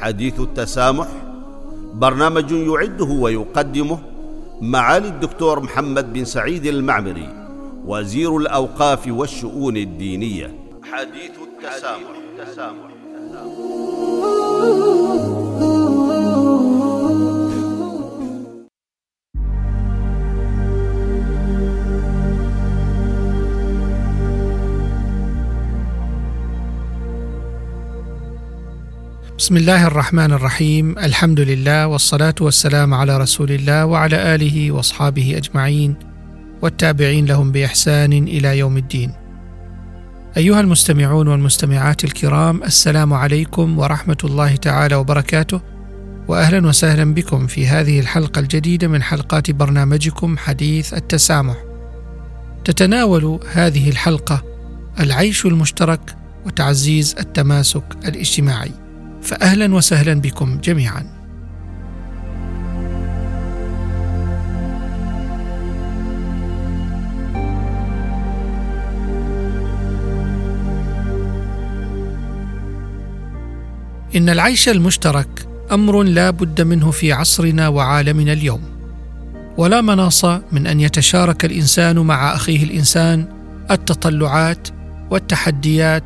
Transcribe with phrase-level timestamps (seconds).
[0.00, 1.06] حديث التسامح
[1.94, 3.98] برنامج يعده ويقدمه
[4.60, 7.28] معالي الدكتور محمد بن سعيد المعمري
[7.86, 10.54] وزير الأوقاف والشؤون الدينية
[10.92, 12.90] حديث التسامح, التسامح.
[29.40, 35.96] بسم الله الرحمن الرحيم الحمد لله والصلاه والسلام على رسول الله وعلى اله واصحابه اجمعين
[36.62, 39.12] والتابعين لهم باحسان إلى يوم الدين
[40.36, 45.60] ايها المستمعون والمستمعات الكرام السلام عليكم ورحمه الله تعالى وبركاته
[46.28, 51.56] واهلا وسهلا بكم في هذه الحلقة الجديده من حلقات برنامجكم حديث التسامح
[52.64, 54.42] تتناول هذه الحلقة
[55.00, 56.16] العيش المشترك
[56.46, 58.79] وتعزيز التماسك الاجتماعي
[59.22, 61.20] فاهلا وسهلا بكم جميعا.
[74.16, 78.62] إن العيش المشترك أمر لا بد منه في عصرنا وعالمنا اليوم.
[79.56, 83.24] ولا مناص من أن يتشارك الإنسان مع أخيه الإنسان
[83.70, 84.68] التطلعات
[85.10, 86.04] والتحديات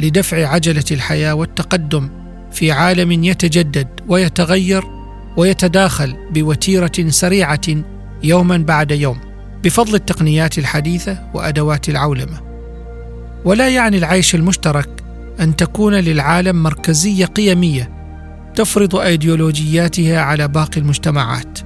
[0.00, 2.23] لدفع عجلة الحياة والتقدم
[2.54, 4.84] في عالم يتجدد ويتغير
[5.36, 7.60] ويتداخل بوتيرة سريعة
[8.22, 9.18] يوما بعد يوم
[9.64, 12.40] بفضل التقنيات الحديثة وأدوات العولمة.
[13.44, 14.88] ولا يعني العيش المشترك
[15.40, 17.90] أن تكون للعالم مركزية قيمية
[18.54, 21.58] تفرض أيديولوجياتها على باقي المجتمعات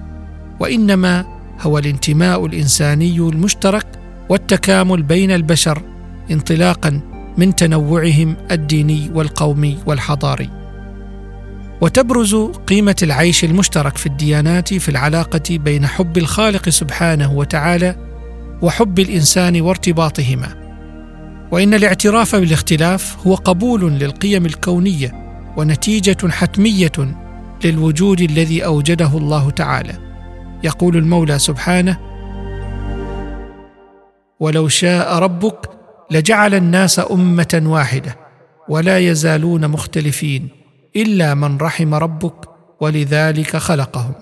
[0.60, 1.24] وإنما
[1.60, 3.86] هو الانتماء الإنساني المشترك
[4.28, 5.82] والتكامل بين البشر
[6.30, 7.00] انطلاقا
[7.38, 10.67] من تنوعهم الديني والقومي والحضاري.
[11.80, 12.34] وتبرز
[12.66, 17.96] قيمة العيش المشترك في الديانات في العلاقة بين حب الخالق سبحانه وتعالى
[18.62, 20.68] وحب الإنسان وارتباطهما.
[21.50, 25.12] وإن الاعتراف بالاختلاف هو قبول للقيم الكونية
[25.56, 26.92] ونتيجة حتمية
[27.64, 29.94] للوجود الذي أوجده الله تعالى.
[30.64, 31.98] يقول المولى سبحانه
[34.40, 35.70] ولو شاء ربك
[36.10, 38.16] لجعل الناس أمة واحدة
[38.68, 40.57] ولا يزالون مختلفين
[40.96, 42.34] إلا من رحم ربك
[42.80, 44.14] ولذلك خلقهم.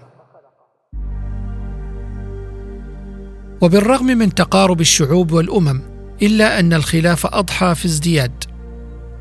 [3.60, 5.82] وبالرغم من تقارب الشعوب والأمم
[6.22, 8.44] إلا أن الخلاف أضحى في ازدياد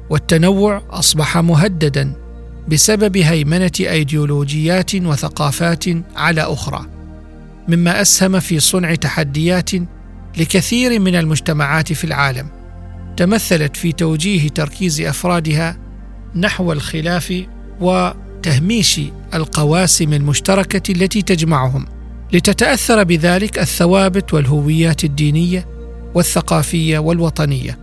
[0.10, 2.14] والتنوع أصبح مهددا
[2.68, 5.86] بسبب هيمنة أيديولوجيات وثقافات
[6.16, 6.86] على أخرى
[7.68, 9.72] مما أسهم في صنع تحديات
[10.38, 12.48] لكثير من المجتمعات في العالم
[13.18, 15.78] تمثلت في توجيه تركيز أفرادها
[16.36, 17.44] نحو الخلاف
[17.82, 19.02] وتهميش
[19.34, 21.86] القواسم المشتركة التي تجمعهم.
[22.34, 25.68] لتتأثر بذلك الثوابت والهويات الدينية
[26.16, 27.80] والثقافية والوطنية.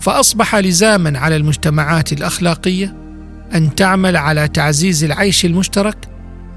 [0.00, 2.96] فأصبح لزاما على المجتمعات الأخلاقية
[3.54, 5.96] أن تعمل على تعزيز العيش المشترك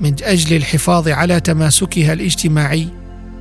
[0.01, 2.87] من أجل الحفاظ على تماسكها الاجتماعي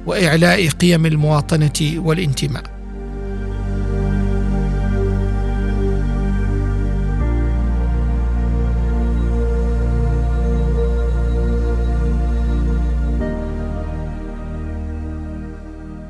[0.07, 2.74] وإعلاء قيم المواطنة والانتماء.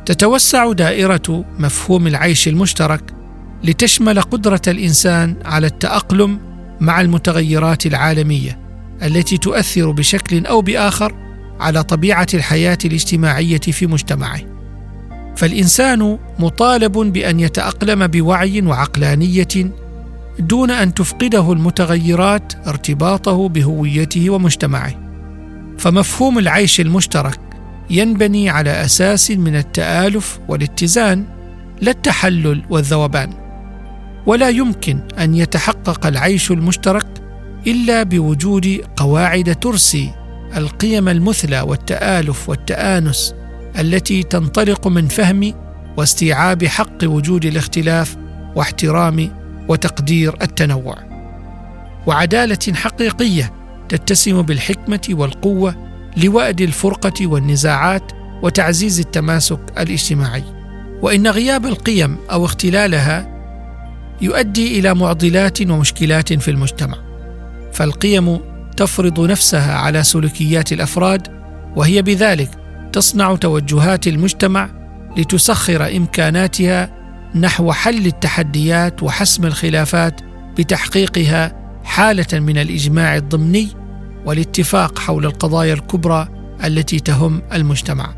[0.06, 3.14] تتوسع دائرة مفهوم العيش المشترك
[3.64, 6.40] لتشمل قدرة الإنسان على التأقلم
[6.80, 8.58] مع المتغيرات العالمية
[9.02, 11.14] التي تؤثر بشكل أو بآخر
[11.60, 14.40] على طبيعة الحياة الاجتماعية في مجتمعه.
[15.36, 19.72] فالإنسان مطالب بأن يتأقلم بوعي وعقلانية
[20.38, 24.94] دون أن تفقده المتغيرات ارتباطه بهويته ومجتمعه.
[25.78, 27.43] فمفهوم العيش المشترك
[27.90, 31.24] ينبني على أساس من التآلف والاتزان
[31.80, 33.32] لا التحلل والذوبان.
[34.26, 37.06] ولا يمكن أن يتحقق العيش المشترك
[37.66, 40.10] إلا بوجود قواعد ترسي
[40.56, 43.34] القيم المثلى والتآلف والتآنس
[43.78, 45.54] التي تنطلق من فهم
[45.96, 48.16] واستيعاب حق وجود الاختلاف
[48.56, 49.30] واحترام
[49.68, 50.96] وتقدير التنوع.
[52.06, 53.52] وعدالة حقيقية
[53.88, 55.83] تتسم بالحكمة والقوة
[56.16, 58.12] لوأد الفرقة والنزاعات
[58.42, 60.44] وتعزيز التماسك الاجتماعي.
[61.02, 63.34] وإن غياب القيم أو اختلالها
[64.20, 66.98] يؤدي إلى معضلات ومشكلات في المجتمع.
[67.72, 68.40] فالقيم
[68.76, 71.28] تفرض نفسها على سلوكيات الأفراد
[71.76, 72.50] وهي بذلك
[72.92, 74.70] تصنع توجهات المجتمع
[75.16, 76.90] لتسخر إمكاناتها
[77.34, 80.20] نحو حل التحديات وحسم الخلافات
[80.58, 81.52] بتحقيقها
[81.84, 83.68] حالة من الإجماع الضمني
[84.26, 86.28] والاتفاق حول القضايا الكبرى
[86.64, 88.14] التي تهم المجتمع.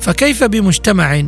[0.00, 1.22] فكيف بمجتمع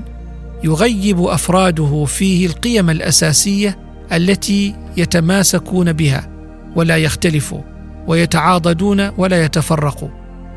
[0.64, 3.78] يغيب أفراده فيه القيم الأساسية
[4.12, 6.30] التي يتماسكون بها
[6.76, 7.60] ولا يختلفوا
[8.06, 10.08] ويتعاضدون ولا يتفرقوا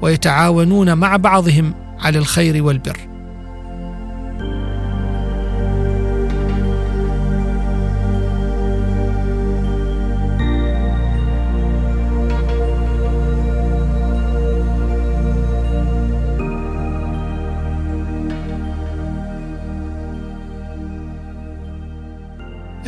[0.02, 3.12] ويتعاونون مع بعضهم على الخير والبر؟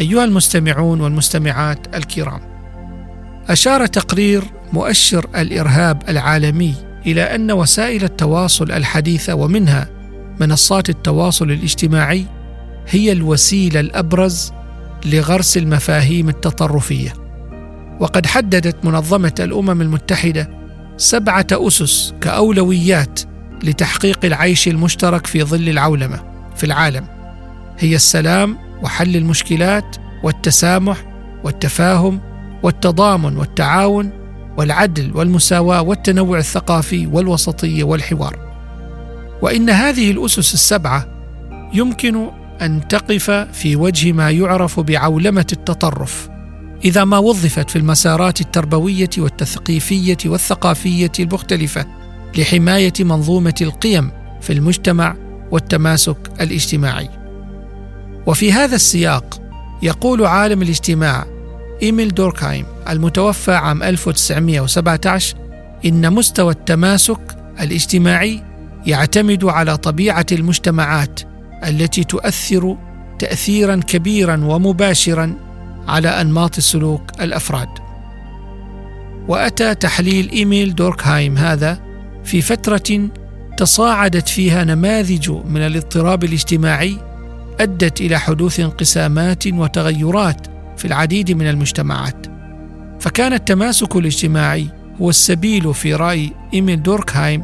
[0.05, 2.41] أيها المستمعون والمستمعات الكرام
[3.49, 4.43] أشار تقرير
[4.73, 6.73] مؤشر الإرهاب العالمي
[7.05, 9.89] إلى أن وسائل التواصل الحديثة ومنها
[10.39, 12.25] منصات التواصل الاجتماعي
[12.87, 14.51] هي الوسيلة الأبرز
[15.05, 17.13] لغرس المفاهيم التطرفية.
[17.99, 20.49] وقد حددت منظمة الأمم المتحدة
[20.97, 23.19] سبعة أسس كأولويات
[23.63, 26.23] لتحقيق العيش المشترك في ظل العولمة
[26.55, 27.07] في العالم
[27.79, 31.05] هي السلام وحل المشكلات والتسامح
[31.43, 32.21] والتفاهم
[32.63, 34.09] والتضامن والتعاون
[34.57, 38.39] والعدل والمساواة والتنوع الثقافي والوسطيه والحوار.
[39.41, 41.07] وإن هذه الأسس السبعة
[41.73, 42.29] يمكن
[42.61, 46.29] أن تقف في وجه ما يعرف بعولمة التطرف
[46.85, 51.85] إذا ما وظفت في المسارات التربوية والتثقيفية والثقافية المختلفة
[52.37, 54.11] لحماية منظومة القيم
[54.41, 55.15] في المجتمع
[55.51, 57.24] والتماسك الاجتماعي.
[58.27, 59.41] وفي هذا السياق
[59.81, 61.25] يقول عالم الاجتماع
[61.83, 65.37] إيميل دوركهايم المتوفى عام 1917
[65.85, 68.43] إن مستوى التماسك الاجتماعي
[68.87, 71.19] يعتمد على طبيعة المجتمعات
[71.67, 72.77] التي تؤثر
[73.19, 75.33] تأثيرا كبيرا ومباشرا
[75.87, 77.69] على أنماط سلوك الأفراد.
[79.27, 81.79] وأتى تحليل إيميل دوركهايم هذا
[82.23, 83.09] في فترة
[83.57, 86.97] تصاعدت فيها نماذج من الاضطراب الاجتماعي
[87.59, 90.47] أدت إلى حدوث انقسامات وتغيرات
[90.77, 92.25] في العديد من المجتمعات.
[92.99, 94.67] فكان التماسك الاجتماعي
[95.01, 97.43] هو السبيل في رأي إيميل دوركهايم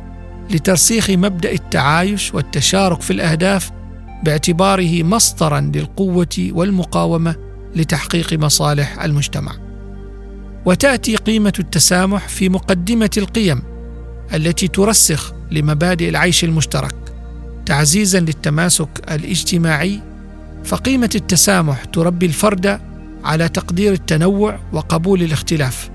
[0.50, 3.72] لترسيخ مبدأ التعايش والتشارك في الأهداف
[4.24, 7.36] باعتباره مصدرا للقوة والمقاومة
[7.76, 9.52] لتحقيق مصالح المجتمع.
[10.66, 13.62] وتأتي قيمة التسامح في مقدمة القيم
[14.34, 17.01] التي ترسخ لمبادئ العيش المشترك.
[17.66, 20.00] تعزيزا للتماسك الاجتماعي
[20.64, 22.80] فقيمة التسامح تربي الفرد
[23.24, 25.90] على تقدير التنوع وقبول الاختلاف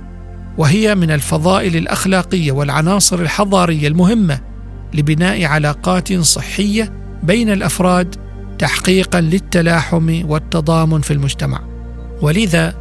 [0.58, 4.40] وهي من الفضائل الأخلاقية والعناصر الحضارية المهمة
[4.94, 6.92] لبناء علاقات صحية
[7.22, 8.16] بين الأفراد
[8.58, 11.60] تحقيقا للتلاحم والتضامن في المجتمع.
[12.22, 12.74] ولذا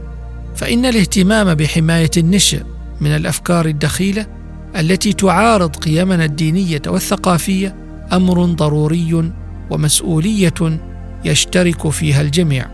[0.55, 2.61] فإن الاهتمام بحماية النشء
[3.01, 4.27] من الأفكار الدخيلة
[4.75, 7.75] التي تعارض قيمنا الدينية والثقافية
[8.13, 9.31] أمر ضروري
[9.69, 10.79] ومسؤولية
[11.25, 12.67] يشترك فيها الجميع.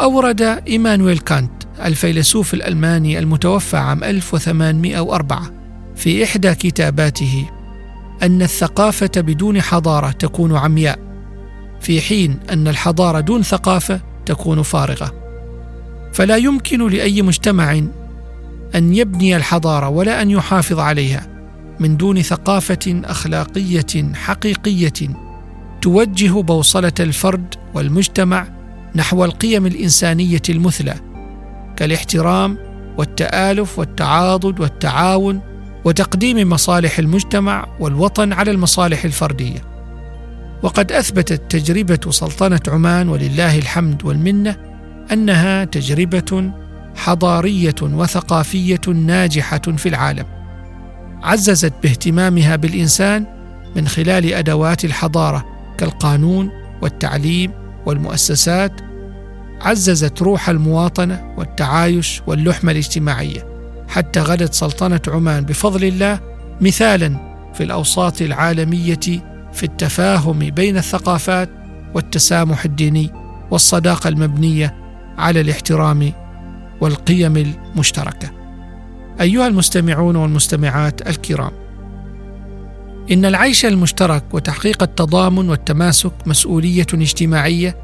[0.00, 1.50] أورد إيمانويل كانت
[1.84, 5.57] الفيلسوف الألماني المتوفى عام 1804
[5.98, 7.50] في إحدى كتاباته
[8.22, 10.98] أن الثقافة بدون حضارة تكون عمياء
[11.80, 15.14] في حين أن الحضارة دون ثقافة تكون فارغة.
[16.12, 17.72] فلا يمكن لأي مجتمع
[18.74, 21.26] أن يبني الحضارة ولا أن يحافظ عليها
[21.80, 25.10] من دون ثقافة أخلاقية حقيقية
[25.82, 28.46] توجه بوصلة الفرد والمجتمع
[28.94, 30.94] نحو القيم الإنسانية المثلى
[31.76, 32.58] كالاحترام
[32.98, 35.40] والتآلف والتعاضد والتعاون
[35.88, 39.62] وتقديم مصالح المجتمع والوطن على المصالح الفردية.
[40.62, 44.56] وقد أثبتت تجربة سلطنة عمان ولله الحمد والمنة
[45.12, 46.50] أنها تجربة
[46.96, 50.26] حضارية وثقافية ناجحة في العالم.
[51.22, 53.26] عززت باهتمامها بالإنسان
[53.76, 55.44] من خلال أدوات الحضارة
[55.78, 56.50] كالقانون
[56.82, 57.52] والتعليم
[57.86, 58.72] والمؤسسات.
[59.60, 63.47] عززت روح المواطنة والتعايش واللحمة الاجتماعية.
[63.88, 66.20] حتى غدت سلطنة عمان بفضل الله
[66.60, 67.16] مثالا
[67.54, 69.00] في الأوساط العالمية
[69.52, 71.50] في التفاهم بين الثقافات
[71.94, 73.10] والتسامح الديني
[73.50, 74.74] والصداقة المبنية
[75.18, 76.12] على الاحترام
[76.80, 78.30] والقيم المشتركة.
[79.20, 81.52] أيها المستمعون والمستمعات الكرام
[83.12, 87.76] إن العيش المشترك وتحقيق التضامن والتماسك مسؤولية اجتماعية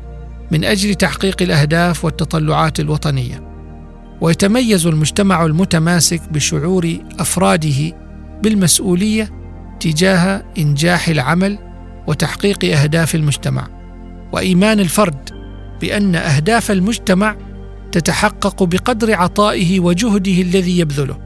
[0.50, 3.53] من أجل تحقيق الأهداف والتطلعات الوطنية.
[4.24, 7.96] ويتميز المجتمع المتماسك بشعور أفراده
[8.42, 9.30] بالمسؤولية
[9.80, 11.58] تجاه إنجاح العمل
[12.06, 13.68] وتحقيق أهداف المجتمع
[14.32, 15.30] وإيمان الفرد
[15.80, 17.36] بأن أهداف المجتمع
[17.92, 21.18] تتحقق بقدر عطائه وجهده الذي يبذله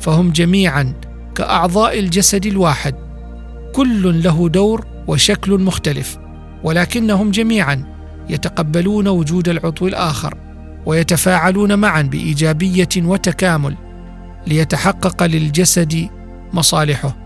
[0.00, 0.92] فهم جميعا
[1.34, 2.94] كأعضاء الجسد الواحد.
[3.72, 6.18] كل له دور وشكل مختلف
[6.64, 7.84] ولكنهم جميعا
[8.30, 10.53] يتقبلون وجود العضو الآخر.
[10.86, 13.76] ويتفاعلون معا بإيجابية وتكامل
[14.46, 16.08] ليتحقق للجسد
[16.52, 17.16] مصالحه.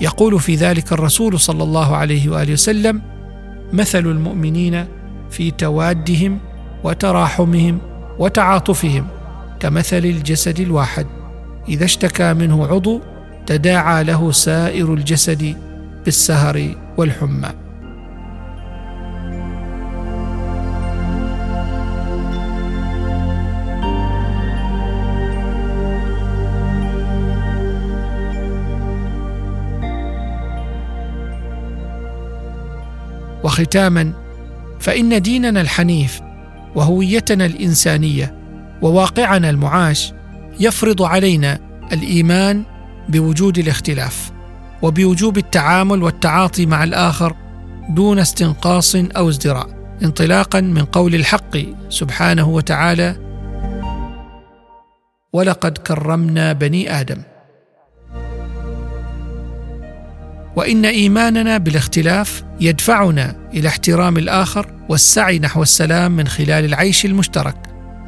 [0.00, 3.02] يقول في ذلك الرسول صلى الله عليه وآله وسلم
[3.72, 4.84] مثل المؤمنين
[5.30, 6.38] في توادهم
[6.84, 7.78] وتراحمهم
[8.18, 9.06] وتعاطفهم
[9.60, 11.06] كمثل الجسد الواحد.
[11.68, 13.00] إذا اشتكى منه عضو
[13.46, 15.56] تداعى له سائر الجسد
[16.04, 17.65] بالسهر والحمى.
[33.60, 34.12] وختاما
[34.80, 36.20] فإن ديننا الحنيف
[36.74, 38.34] وهويتنا الإنسانية
[38.82, 40.12] وواقعنا المعاش
[40.60, 41.58] يفرض علينا
[41.92, 42.64] الإيمان
[43.08, 44.30] بوجود الاختلاف
[44.82, 47.36] وبوجوب التعامل والتعاطي مع الآخر
[47.88, 51.56] دون استنقاص أو ازدراء انطلاقا من قول الحق
[51.88, 53.16] سبحانه وتعالى
[55.32, 57.22] ولقد كرمنا بني آدم
[60.56, 67.56] وإن إيماننا بالاختلاف يدفعنا إلى احترام الآخر والسعي نحو السلام من خلال العيش المشترك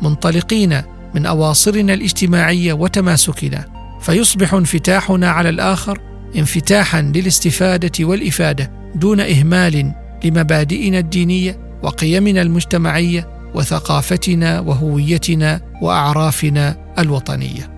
[0.03, 0.83] منطلقين
[1.15, 3.65] من أواصرنا الاجتماعية وتماسكنا.
[4.01, 6.01] فيصبح انفتاحنا على الآخر
[6.37, 9.93] انفتاحا للاستفادة والإفادة دون إهمال
[10.25, 17.78] لمبادئنا الدينية وقيمنا المجتمعية وثقافتنا وهويتنا وأعرافنا الوطنية.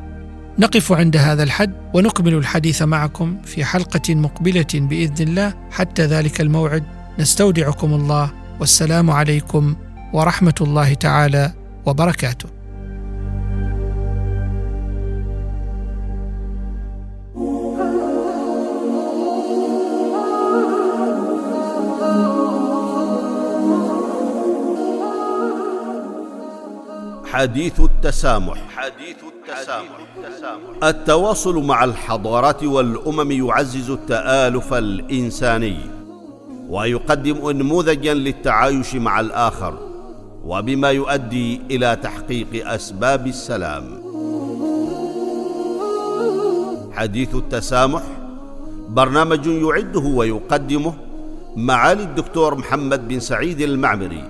[0.59, 5.55] نقف عند هذا الحد ونكمل الحديث معكم في حلقة مقبلة بإذن الله.
[5.71, 6.85] حتى ذلك الموعد
[7.19, 8.31] نستودعكم الله.
[8.61, 9.77] والسلام عليكم
[10.13, 11.53] ورحمة الله تعالى
[11.87, 12.49] وبركاته.
[27.33, 28.70] حديث التسامح.
[28.81, 29.91] حديث التسامح.
[30.85, 35.77] التواصل مع الحضارات والأمم يعزز التآلف الإنساني
[36.69, 39.75] ويقدم نموذجا للتعايش مع الآخر
[40.45, 43.85] وبما يؤدي إلى تحقيق أسباب السلام.
[46.93, 48.03] حديث التسامح
[48.89, 50.95] برنامج يعده ويقدمه
[51.57, 54.25] معالي الدكتور محمد بن سعيد المعمري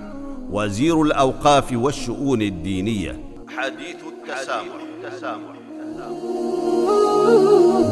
[0.51, 3.30] وزير الأوقاف والشؤون الدينية.
[3.57, 5.55] حديث التسامح, التسامح.
[5.81, 7.90] التسامح.